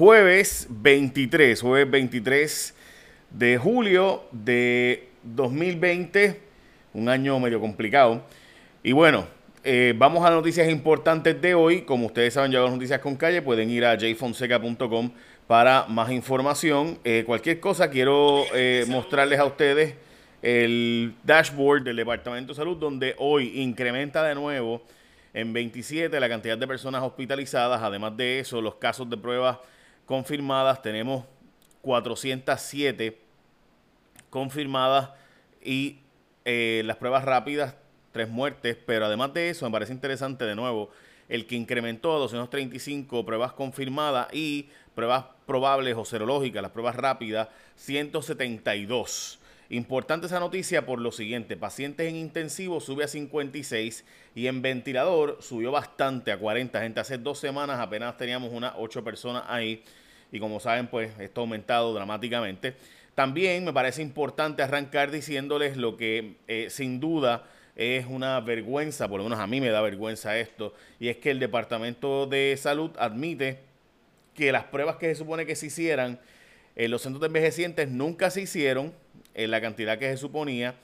[0.00, 2.74] Jueves 23, jueves 23
[3.32, 6.40] de julio de 2020,
[6.94, 8.22] un año medio complicado.
[8.82, 9.26] Y bueno,
[9.62, 11.82] eh, vamos a noticias importantes de hoy.
[11.82, 15.10] Como ustedes saben, ya las noticias con calle, pueden ir a jfonseca.com
[15.46, 16.98] para más información.
[17.04, 19.96] Eh, cualquier cosa, quiero eh, mostrarles a ustedes
[20.40, 24.80] el dashboard del Departamento de Salud, donde hoy incrementa de nuevo
[25.34, 27.82] en 27 la cantidad de personas hospitalizadas.
[27.82, 29.58] Además de eso, los casos de pruebas
[30.10, 31.24] confirmadas, tenemos
[31.82, 33.16] 407
[34.28, 35.10] confirmadas
[35.62, 36.00] y
[36.44, 37.76] eh, las pruebas rápidas,
[38.10, 40.90] tres muertes, pero además de eso me parece interesante de nuevo
[41.28, 47.46] el que incrementó a 235 pruebas confirmadas y pruebas probables o serológicas, las pruebas rápidas,
[47.76, 49.38] 172.
[49.72, 55.38] Importante esa noticia por lo siguiente, pacientes en intensivo sube a 56 y en ventilador
[55.40, 56.98] subió bastante a 40 gente.
[56.98, 59.84] Hace dos semanas apenas teníamos unas 8 personas ahí
[60.32, 62.74] y como saben pues esto ha aumentado dramáticamente.
[63.14, 67.44] También me parece importante arrancar diciéndoles lo que eh, sin duda
[67.76, 71.30] es una vergüenza, por lo menos a mí me da vergüenza esto, y es que
[71.30, 73.60] el Departamento de Salud admite
[74.34, 76.18] que las pruebas que se supone que se hicieran
[76.74, 78.92] en los centros de envejecientes nunca se hicieron
[79.34, 80.74] en la cantidad que se suponía.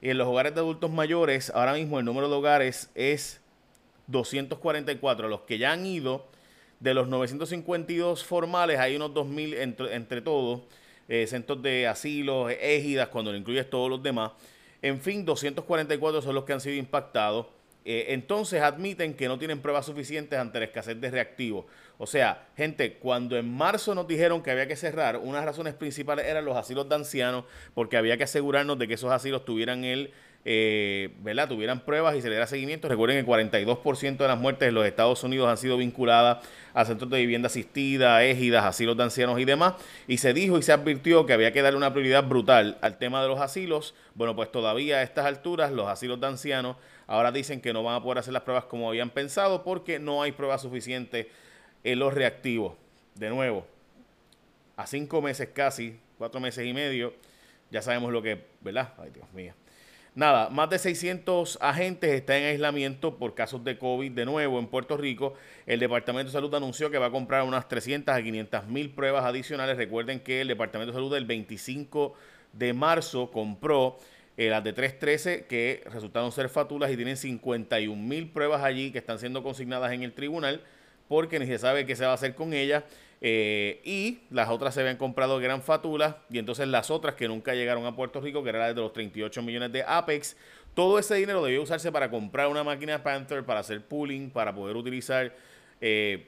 [0.00, 3.40] Y en los hogares de adultos mayores, ahora mismo el número de hogares es
[4.08, 5.28] 244.
[5.28, 6.26] Los que ya han ido,
[6.80, 10.60] de los 952 formales, hay unos 2.000 entre, entre todos,
[11.08, 14.32] eh, centros de asilos, égidas, cuando lo incluyes todos los demás.
[14.82, 17.46] En fin, 244 son los que han sido impactados.
[17.86, 21.66] Eh, entonces admiten que no tienen pruebas suficientes ante la escasez de reactivos.
[21.98, 25.54] O sea, gente, cuando en marzo nos dijeron que había que cerrar, una de las
[25.54, 29.44] razones principales eran los asilos de ancianos, porque había que asegurarnos de que esos asilos
[29.44, 30.12] tuvieran el,
[30.44, 31.48] eh, ¿verdad?
[31.48, 32.88] Tuvieran pruebas y se le diera seguimiento.
[32.88, 36.84] Recuerden que el 42% de las muertes en los Estados Unidos han sido vinculadas a
[36.84, 39.74] centros de vivienda asistida, égidas, asilos de ancianos y demás.
[40.08, 43.22] Y se dijo y se advirtió que había que darle una prioridad brutal al tema
[43.22, 43.94] de los asilos.
[44.14, 46.76] Bueno, pues todavía a estas alturas los asilos de ancianos
[47.06, 50.22] Ahora dicen que no van a poder hacer las pruebas como habían pensado porque no
[50.22, 51.26] hay pruebas suficientes
[51.84, 52.74] en los reactivos.
[53.14, 53.64] De nuevo,
[54.76, 57.14] a cinco meses casi, cuatro meses y medio,
[57.70, 58.92] ya sabemos lo que, ¿verdad?
[58.98, 59.54] Ay, Dios mío.
[60.16, 64.68] Nada, más de 600 agentes están en aislamiento por casos de COVID de nuevo en
[64.68, 65.34] Puerto Rico.
[65.66, 69.24] El Departamento de Salud anunció que va a comprar unas 300 a 500 mil pruebas
[69.24, 69.76] adicionales.
[69.76, 72.14] Recuerden que el Departamento de Salud el 25
[72.52, 73.98] de marzo compró
[74.36, 78.98] eh, las de 313 que resultaron ser fatulas y tienen 51 mil pruebas allí que
[78.98, 80.62] están siendo consignadas en el tribunal
[81.08, 82.84] porque ni se sabe qué se va a hacer con ellas.
[83.26, 87.26] Eh, y las otras se habían comprado que eran fatulas y entonces las otras que
[87.26, 90.36] nunca llegaron a Puerto Rico, que era la de los 38 millones de Apex,
[90.74, 94.76] todo ese dinero debió usarse para comprar una máquina Panther, para hacer pooling, para poder
[94.76, 95.32] utilizar,
[95.80, 96.26] eh,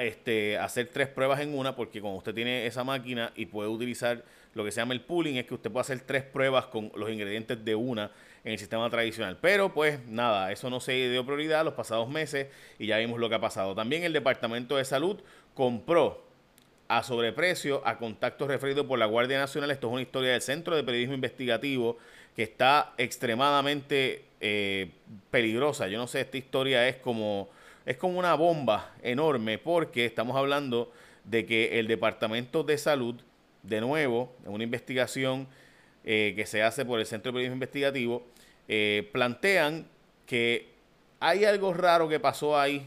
[0.00, 4.22] Este, hacer tres pruebas en una, porque cuando usted tiene esa máquina y puede utilizar
[4.56, 7.10] lo que se llama el pooling es que usted puede hacer tres pruebas con los
[7.10, 8.10] ingredientes de una
[8.42, 9.36] en el sistema tradicional.
[9.38, 12.46] Pero pues nada, eso no se dio prioridad los pasados meses
[12.78, 13.74] y ya vimos lo que ha pasado.
[13.74, 15.20] También el Departamento de Salud
[15.52, 16.24] compró
[16.88, 19.70] a sobreprecio a contactos referidos por la Guardia Nacional.
[19.70, 21.98] Esto es una historia del Centro de Periodismo Investigativo
[22.34, 24.90] que está extremadamente eh,
[25.30, 25.86] peligrosa.
[25.88, 27.50] Yo no sé, esta historia es como,
[27.84, 30.90] es como una bomba enorme porque estamos hablando
[31.24, 33.16] de que el Departamento de Salud
[33.66, 35.48] de nuevo, en una investigación
[36.04, 38.24] eh, que se hace por el Centro de Periodismo Investigativo,
[38.68, 39.86] eh, plantean
[40.24, 40.70] que
[41.20, 42.86] hay algo raro que pasó ahí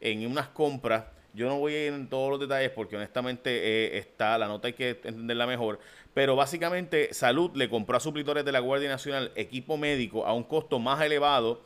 [0.00, 1.04] en unas compras.
[1.32, 4.68] Yo no voy a ir en todos los detalles porque honestamente eh, está, la nota
[4.68, 5.80] hay que entenderla mejor.
[6.14, 10.44] Pero básicamente Salud le compró a suplidores de la Guardia Nacional equipo médico a un
[10.44, 11.62] costo más elevado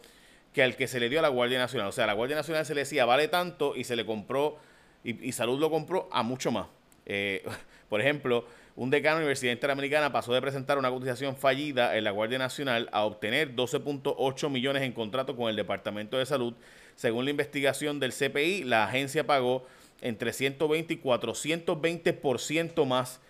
[0.52, 1.88] que al que se le dio a la Guardia Nacional.
[1.88, 4.58] O sea, a la Guardia Nacional se le decía vale tanto y se le compró
[5.02, 6.66] y, y Salud lo compró a mucho más.
[7.06, 7.44] Eh,
[7.88, 12.04] por ejemplo, un decano de la Universidad Interamericana pasó de presentar una cotización fallida en
[12.04, 16.54] la Guardia Nacional a obtener 12.8 millones en contrato con el Departamento de Salud.
[16.97, 19.66] Según la investigación del CPI, la agencia pagó
[20.00, 23.20] entre 120 y 420% más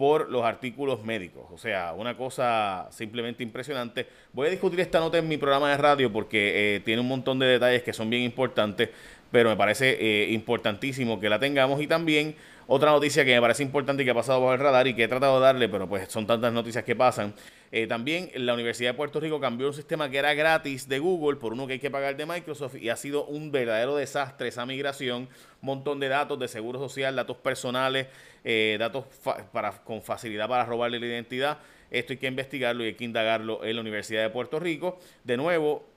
[0.00, 1.44] por los artículos médicos.
[1.52, 4.06] O sea, una cosa simplemente impresionante.
[4.32, 7.38] Voy a discutir esta nota en mi programa de radio porque eh, tiene un montón
[7.38, 8.88] de detalles que son bien importantes
[9.30, 11.80] pero me parece eh, importantísimo que la tengamos.
[11.80, 12.34] Y también
[12.72, 15.02] otra noticia que me parece importante y que ha pasado bajo el radar y que
[15.02, 17.34] he tratado de darle, pero pues son tantas noticias que pasan.
[17.72, 21.38] Eh, también la Universidad de Puerto Rico cambió un sistema que era gratis de Google
[21.38, 24.66] por uno que hay que pagar de Microsoft y ha sido un verdadero desastre esa
[24.66, 25.28] migración.
[25.60, 28.06] Montón de datos de seguro social, datos personales,
[28.44, 29.04] eh, datos
[29.52, 31.58] para, con facilidad para robarle la identidad.
[31.90, 35.00] Esto hay que investigarlo y hay que indagarlo en la Universidad de Puerto Rico.
[35.24, 35.88] De nuevo,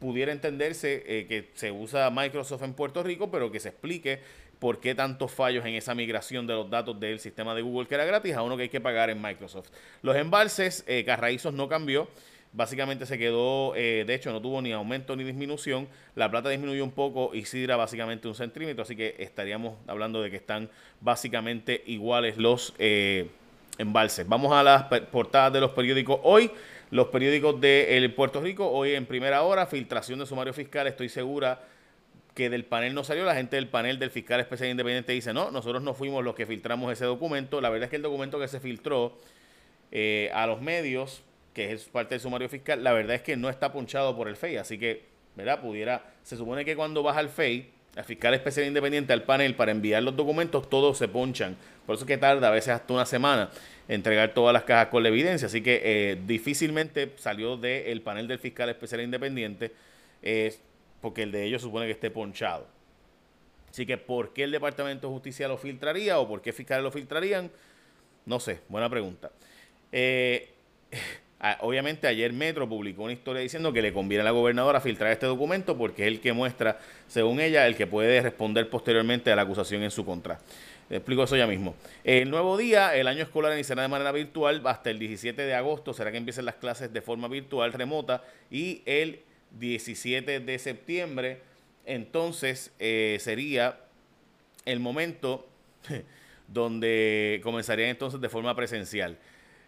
[0.00, 4.18] pudiera entenderse eh, que se usa Microsoft en Puerto Rico, pero que se explique
[4.58, 7.94] por qué tantos fallos en esa migración de los datos del sistema de Google que
[7.94, 9.68] era gratis a uno que hay que pagar en Microsoft.
[10.02, 12.08] Los embalses, eh, Carraízos no cambió.
[12.52, 15.86] Básicamente se quedó, eh, de hecho no tuvo ni aumento ni disminución.
[16.16, 20.30] La plata disminuyó un poco y Sidra básicamente un centímetro, así que estaríamos hablando de
[20.30, 20.68] que están
[21.00, 23.28] básicamente iguales los eh,
[23.78, 24.28] embalses.
[24.28, 26.50] Vamos a las portadas de los periódicos hoy.
[26.90, 31.62] Los periódicos de Puerto Rico, hoy en primera hora, filtración de sumario fiscal, estoy segura
[32.34, 35.52] que del panel no salió, la gente del panel del fiscal especial independiente dice, no,
[35.52, 38.48] nosotros no fuimos los que filtramos ese documento, la verdad es que el documento que
[38.48, 39.16] se filtró
[39.92, 41.22] eh, a los medios,
[41.54, 44.34] que es parte del sumario fiscal, la verdad es que no está punchado por el
[44.34, 45.04] FEI, así que,
[45.36, 45.60] ¿verdad?
[45.60, 49.72] Pudiera, se supone que cuando vas al FEI, al fiscal especial independiente, al panel, para
[49.72, 51.56] enviar los documentos, todos se ponchan,
[51.86, 53.50] por eso es que tarda a veces hasta una semana
[53.88, 58.38] entregar todas las cajas con la evidencia, así que eh, difícilmente salió del panel del
[58.38, 59.72] fiscal especial independiente.
[60.22, 60.54] Eh,
[61.00, 62.66] porque el de ellos supone que esté ponchado.
[63.70, 66.90] Así que, ¿por qué el Departamento de Justicia lo filtraría o por qué fiscales lo
[66.90, 67.50] filtrarían?
[68.26, 69.30] No sé, buena pregunta.
[69.92, 70.50] Eh,
[71.60, 75.26] obviamente ayer Metro publicó una historia diciendo que le conviene a la gobernadora filtrar este
[75.26, 79.42] documento porque es el que muestra, según ella, el que puede responder posteriormente a la
[79.42, 80.38] acusación en su contra.
[80.90, 81.74] explico eso ya mismo.
[82.04, 85.94] El nuevo día, el año escolar iniciará de manera virtual hasta el 17 de agosto.
[85.94, 88.22] Será que empiecen las clases de forma virtual, remota.
[88.50, 89.20] Y el
[89.58, 91.40] 17 de septiembre,
[91.86, 93.78] entonces eh, sería
[94.66, 95.48] el momento
[96.48, 99.16] donde comenzaría entonces de forma presencial.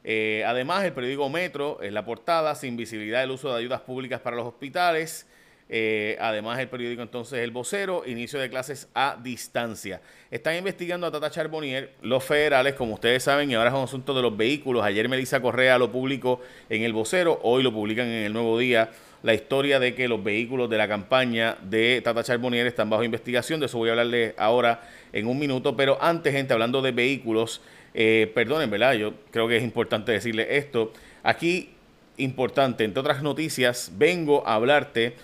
[0.04, 4.20] Eh, además, el periódico Metro en la portada, sin visibilidad del uso de ayudas públicas
[4.20, 5.26] para los hospitales.
[5.69, 10.02] Eh, además, el periódico entonces El Vocero, inicio de clases a distancia.
[10.31, 14.12] Están investigando a Tata Charbonnier, los federales, como ustedes saben, y ahora es un asunto
[14.12, 14.84] de los vehículos.
[14.84, 18.90] Ayer Melissa Correa lo publicó en El Vocero, hoy lo publican en El Nuevo Día
[19.22, 23.60] la historia de que los vehículos de la campaña de Tata Charbonnier están bajo investigación.
[23.60, 24.82] De eso voy a hablarle ahora
[25.12, 25.76] en un minuto.
[25.76, 27.60] Pero antes, gente, hablando de vehículos,
[27.94, 28.94] eh, perdonen, ¿verdad?
[28.94, 30.93] Yo creo que es importante decirle esto.
[31.23, 31.71] Aquí,
[32.17, 35.15] importante, entre otras noticias, vengo a hablarte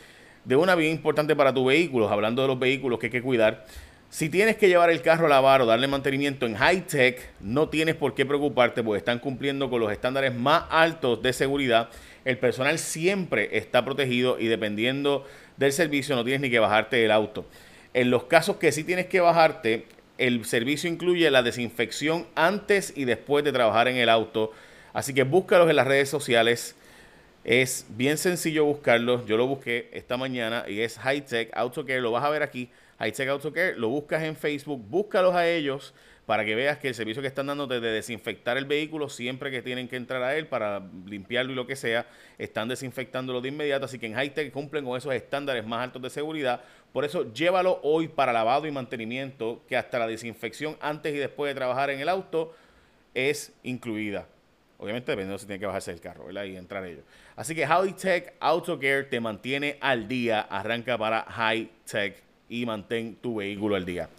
[0.45, 3.67] de una bien importante para tu vehículo, hablando de los vehículos que hay que cuidar.
[4.11, 7.69] Si tienes que llevar el carro a lavar o darle mantenimiento en high tech, no
[7.69, 11.91] tienes por qué preocuparte porque están cumpliendo con los estándares más altos de seguridad
[12.29, 15.25] el personal siempre está protegido y dependiendo
[15.57, 17.47] del servicio no tienes ni que bajarte del auto.
[17.95, 19.87] En los casos que sí tienes que bajarte,
[20.19, 24.53] el servicio incluye la desinfección antes y después de trabajar en el auto.
[24.93, 26.75] Así que búscalos en las redes sociales.
[27.45, 29.25] Es bien sencillo buscarlos.
[29.27, 32.01] Yo lo busqué esta mañana y es High Tech Auto Care.
[32.01, 32.69] Lo vas a ver aquí.
[32.99, 33.77] High Tech Auto Care.
[33.77, 34.85] Lo buscas en Facebook.
[34.89, 35.95] Búscalos a ellos
[36.29, 39.63] para que veas que el servicio que están dando de desinfectar el vehículo siempre que
[39.63, 43.87] tienen que entrar a él para limpiarlo y lo que sea, están desinfectándolo de inmediato.
[43.87, 46.61] Así que en Hightech cumplen con esos estándares más altos de seguridad.
[46.93, 51.49] Por eso llévalo hoy para lavado y mantenimiento, que hasta la desinfección antes y después
[51.49, 52.55] de trabajar en el auto
[53.15, 54.27] es incluida.
[54.77, 57.05] Obviamente dependiendo si tiene que bajarse el carro y entrar ellos.
[57.37, 60.43] Así que Hightech Auto Care te mantiene al día.
[60.43, 64.11] Arranca para Hightech y mantén tu vehículo al día.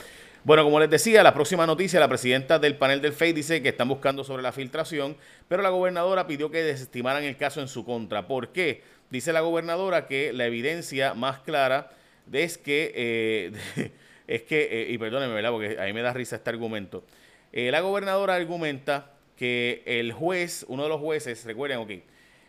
[0.45, 3.69] Bueno, como les decía, la próxima noticia, la presidenta del panel del FEI dice que
[3.69, 5.17] están buscando sobre la filtración,
[5.49, 8.25] pero la gobernadora pidió que desestimaran el caso en su contra.
[8.25, 8.81] ¿Por qué?
[9.09, 11.91] Dice la gobernadora que la evidencia más clara
[12.31, 13.91] es que, eh,
[14.27, 15.51] es que eh, y perdónenme, ¿verdad?
[15.51, 17.03] Porque a mí me da risa este argumento.
[17.51, 21.91] Eh, la gobernadora argumenta que el juez, uno de los jueces, recuerden, ok,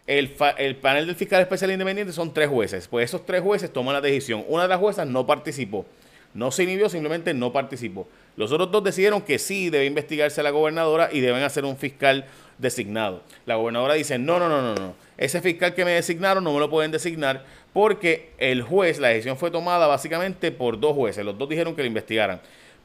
[0.06, 2.86] el, el, panel del fiscal especial independiente son tres jueces.
[2.86, 4.44] Pues esos tres jueces toman la decisión.
[4.46, 5.86] Una de las juezas no participó.
[6.32, 8.06] No se inhibió, simplemente no participó.
[8.36, 11.76] Los otros dos decidieron que sí debe investigarse a la gobernadora y deben hacer un
[11.76, 12.24] fiscal
[12.58, 13.22] designado.
[13.46, 14.94] La gobernadora dice, no, no, no, no, no.
[15.18, 19.36] Ese fiscal que me designaron no me lo pueden designar porque el juez, la decisión
[19.36, 21.24] fue tomada básicamente por dos jueces.
[21.24, 22.40] Los dos dijeron que lo investigaran.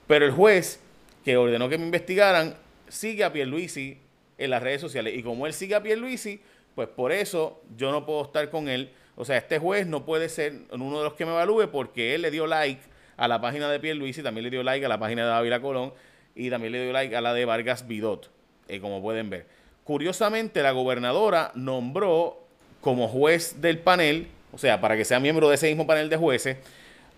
[0.07, 0.79] Pero el juez
[1.23, 2.55] que ordenó que me investigaran
[2.87, 3.99] sigue a Pierluisi
[4.37, 5.15] en las redes sociales.
[5.15, 6.41] Y como él sigue a Pierluisi,
[6.75, 8.91] pues por eso yo no puedo estar con él.
[9.15, 12.21] O sea, este juez no puede ser uno de los que me evalúe porque él
[12.23, 12.81] le dio like
[13.17, 15.93] a la página de Pierluisi, también le dio like a la página de Ávila Colón
[16.35, 18.29] y también le dio like a la de Vargas Vidot,
[18.67, 19.45] eh, como pueden ver.
[19.83, 22.45] Curiosamente, la gobernadora nombró
[22.81, 26.17] como juez del panel, o sea, para que sea miembro de ese mismo panel de
[26.17, 26.57] jueces,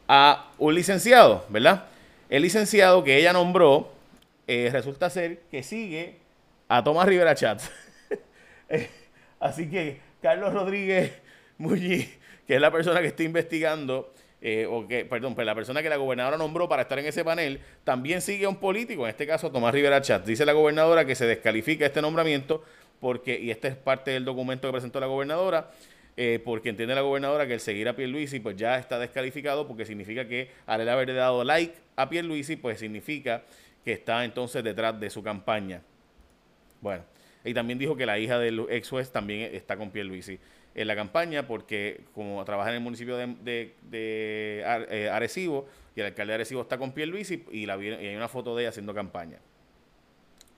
[0.07, 1.85] a un licenciado, ¿verdad?
[2.29, 3.91] El licenciado que ella nombró
[4.47, 6.17] eh, resulta ser que sigue
[6.67, 7.71] a Tomás Rivera Chats.
[8.69, 8.89] Eh,
[9.39, 11.13] así que Carlos Rodríguez
[11.57, 15.81] Muñiz, que es la persona que está investigando eh, o que, perdón, pues la persona
[15.81, 19.09] que la gobernadora nombró para estar en ese panel, también sigue a un político, en
[19.09, 20.25] este caso Tomás Rivera Chat.
[20.25, 22.63] Dice la gobernadora que se descalifica este nombramiento
[22.99, 25.71] porque, y este es parte del documento que presentó la gobernadora,
[26.15, 29.85] eh, porque entiende la gobernadora que el seguir a Pierluisi pues ya está descalificado porque
[29.85, 33.43] significa que al haberle dado like a Pierluisi pues significa
[33.85, 35.81] que está entonces detrás de su campaña.
[36.81, 37.03] Bueno,
[37.43, 40.39] y también dijo que la hija del ex juez también está con Pierluisi
[40.77, 46.31] en la campaña porque como trabaja en el municipio de, eh, Arecibo y el alcalde
[46.31, 49.39] de Arecibo está con Pierluisi y, y hay una foto de ella haciendo campaña.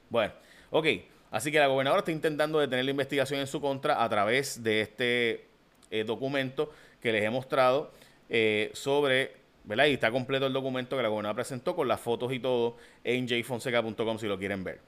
[0.10, 0.34] Bueno,
[0.72, 0.88] ok.
[1.32, 4.82] Así que la gobernadora está intentando detener la investigación en su contra a través de
[4.82, 5.46] este
[5.90, 6.72] eh, documento
[7.02, 7.92] que les he mostrado
[8.30, 9.34] eh, sobre,
[9.64, 9.86] ¿verdad?
[9.86, 13.28] Y está completo el documento que la gobernadora presentó con las fotos y todo en
[13.28, 14.82] jfonseca.com si lo quieren ver.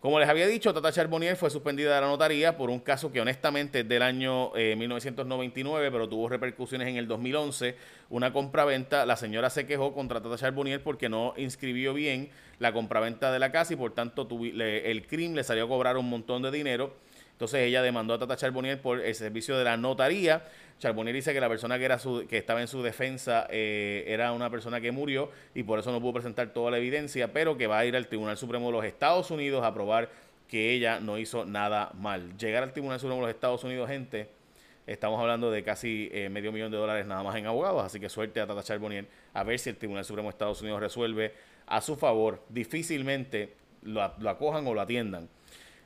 [0.00, 3.20] Como les había dicho, Tata Charbonnier fue suspendida de la notaría por un caso que
[3.20, 7.74] honestamente es del año 1999, eh, pero tuvo repercusiones en el 2011.
[8.10, 13.32] Una compraventa, la señora se quejó contra Tata Charbonnier porque no inscribió bien la compraventa
[13.32, 16.52] de la casa y por tanto el crimen le salió a cobrar un montón de
[16.52, 16.94] dinero
[17.38, 20.42] entonces ella demandó a Tata Charbonnier por el servicio de la notaría.
[20.80, 24.32] Charbonnier dice que la persona que, era su, que estaba en su defensa eh, era
[24.32, 27.68] una persona que murió y por eso no pudo presentar toda la evidencia, pero que
[27.68, 30.08] va a ir al Tribunal Supremo de los Estados Unidos a probar
[30.48, 32.36] que ella no hizo nada mal.
[32.36, 34.28] Llegar al Tribunal Supremo de los Estados Unidos, gente,
[34.88, 38.08] estamos hablando de casi eh, medio millón de dólares nada más en abogados, así que
[38.08, 41.34] suerte a Tata Charbonnier a ver si el Tribunal Supremo de Estados Unidos resuelve
[41.68, 42.42] a su favor.
[42.48, 45.28] Difícilmente lo, lo acojan o lo atiendan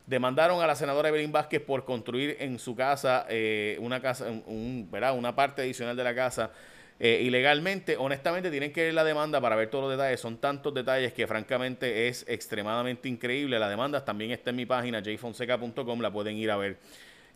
[0.06, 4.88] demandaron a la senadora Evelyn Vázquez por construir en su casa eh, una casa, un,
[4.90, 6.50] una parte adicional de la casa
[6.98, 7.96] eh, ilegalmente.
[7.96, 10.20] Honestamente, tienen que ver la demanda para ver todos los detalles.
[10.20, 13.58] Son tantos detalles que francamente es extremadamente increíble.
[13.58, 16.78] La demanda también está en mi página, jfonseca.com, la pueden ir a ver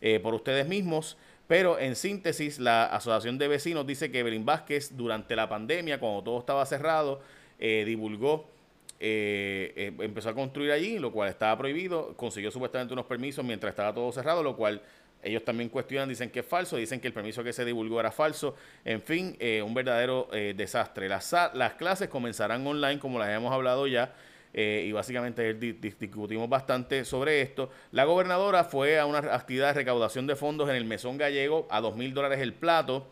[0.01, 1.17] eh, por ustedes mismos.
[1.47, 6.21] Pero en síntesis, la Asociación de Vecinos dice que Evelyn Vázquez durante la pandemia, cuando
[6.21, 7.21] todo estaba cerrado,
[7.57, 8.56] divulgó
[8.99, 13.71] eh, eh, empezó a construir allí, lo cual estaba prohibido, consiguió supuestamente unos permisos mientras
[13.71, 14.81] estaba todo cerrado, lo cual
[15.21, 18.11] ellos también cuestionan, dicen que es falso, dicen que el permiso que se divulgó era
[18.11, 21.09] falso, en fin, eh, un verdadero desastre.
[21.09, 24.13] Las, las clases comenzarán online, como las hemos hablado ya,
[24.53, 27.69] y básicamente discutimos bastante sobre esto.
[27.91, 31.79] La gobernadora fue a una actividad de recaudación de fondos en el Mesón Gallego a
[31.81, 33.05] dos mil dólares el plato.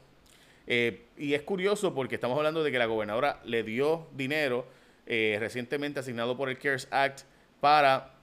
[0.67, 4.65] y es curioso porque estamos hablando de que la gobernadora le dio dinero
[5.05, 7.21] eh, recientemente asignado por el CARES Act
[7.59, 8.13] para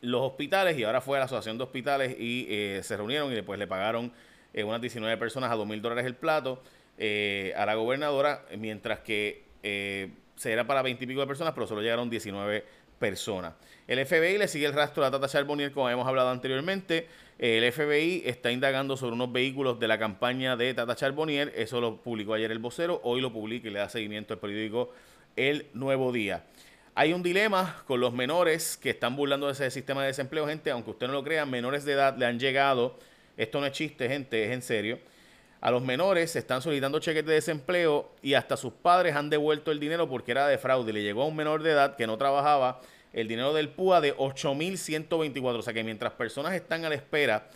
[0.00, 3.34] los hospitales y ahora fue a la Asociación de Hospitales y eh, se reunieron y
[3.34, 4.12] después le pagaron
[4.52, 6.62] eh, unas 19 personas a 2 mil dólares el plato
[6.96, 9.42] a la gobernadora, mientras que
[10.36, 12.64] se era para 20 y pico de personas, pero solo llegaron 19
[12.98, 13.54] personas.
[13.86, 17.08] El FBI le sigue el rastro a Tata Charbonnier, como hemos hablado anteriormente.
[17.38, 21.52] El FBI está indagando sobre unos vehículos de la campaña de Tata Charbonnier.
[21.56, 23.00] Eso lo publicó ayer el vocero.
[23.04, 24.92] Hoy lo publica y le da seguimiento al periódico
[25.36, 26.44] el nuevo día.
[26.94, 30.70] Hay un dilema con los menores que están burlando de ese sistema de desempleo, gente,
[30.70, 32.96] aunque usted no lo crea, menores de edad le han llegado,
[33.36, 34.98] esto no es chiste, gente, es en serio.
[35.60, 39.72] A los menores se están solicitando cheques de desempleo y hasta sus padres han devuelto
[39.72, 40.92] el dinero porque era de fraude.
[40.92, 42.82] Le llegó a un menor de edad que no trabajaba
[43.14, 45.58] el dinero del PUA de 8.124.
[45.58, 47.48] O sea que mientras personas están a la espera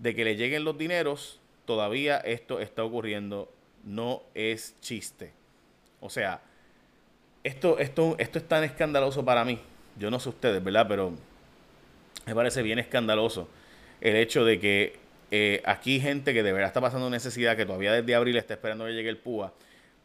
[0.00, 3.48] de que le lleguen los dineros, todavía esto está ocurriendo.
[3.84, 5.30] No es chiste.
[6.00, 6.42] O sea,
[7.44, 9.60] esto, esto, esto es tan escandaloso para mí.
[9.98, 10.86] Yo no sé ustedes, ¿verdad?
[10.88, 11.12] Pero
[12.26, 13.48] me parece bien escandaloso
[14.00, 14.96] el hecho de que
[15.30, 18.86] eh, aquí gente que de verdad está pasando necesidad, que todavía desde abril está esperando
[18.86, 19.52] que llegue el PUA,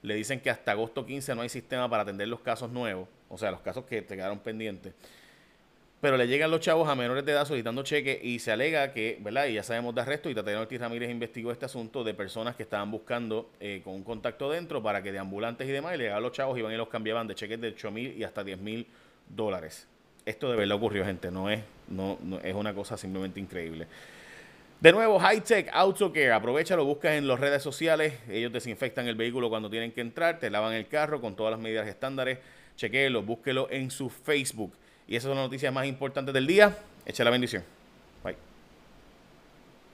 [0.01, 3.37] le dicen que hasta agosto 15 no hay sistema para atender los casos nuevos, o
[3.37, 4.93] sea, los casos que te quedaron pendientes
[6.01, 9.17] pero le llegan los chavos a menores de edad solicitando cheques y se alega que,
[9.19, 9.47] ¿verdad?
[9.47, 12.63] Y ya sabemos de arresto y Tatiana Ortiz Ramírez investigó este asunto de personas que
[12.63, 16.03] estaban buscando eh, con un contacto dentro para que de ambulantes y demás, y le
[16.05, 18.59] llegaban los chavos, iban y los cambiaban de cheques de 8 mil y hasta 10
[18.59, 18.87] mil
[19.27, 19.87] dólares.
[20.25, 23.87] Esto de verdad ocurrió, gente, no es, no, es una cosa simplemente increíble.
[24.79, 29.15] De nuevo, High Tech Care, aprovecha, lo buscas en las redes sociales, ellos desinfectan el
[29.15, 32.39] vehículo cuando tienen que entrar, te lavan el carro con todas las medidas estándares,
[32.77, 34.73] chequéelo, búsquelo en su Facebook.
[35.09, 36.77] Y esas son las noticias más importantes del día.
[37.03, 37.63] Echa la bendición.